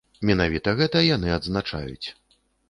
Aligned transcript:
Менавіта 0.29 0.73
гэта 0.79 1.03
яны 1.09 1.29
адзначаюць. 1.37 2.07